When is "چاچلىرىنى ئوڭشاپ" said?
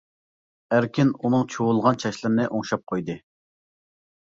2.05-2.85